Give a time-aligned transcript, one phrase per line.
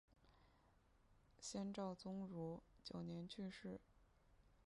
[1.39, 3.79] 先赵宗儒九年去世。